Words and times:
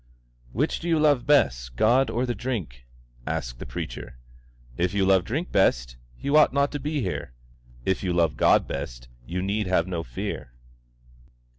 "Which 0.51 0.79
do 0.79 0.87
you 0.89 0.97
love 0.97 1.27
best, 1.27 1.75
God 1.75 2.09
or 2.09 2.25
the 2.25 2.33
drink?" 2.33 2.85
asked 3.27 3.59
the 3.59 3.67
preacher. 3.67 4.17
"If 4.75 4.95
you 4.95 5.05
love 5.05 5.25
the 5.25 5.27
drink 5.27 5.51
best, 5.51 5.95
you 6.19 6.35
ought 6.37 6.53
not 6.53 6.71
to 6.71 6.79
be 6.79 7.03
here; 7.03 7.33
if 7.85 8.01
you 8.01 8.11
love 8.11 8.35
God 8.35 8.67
best, 8.67 9.09
you 9.27 9.43
need 9.43 9.67
have 9.67 9.85
no 9.85 10.01
fear." 10.01 10.53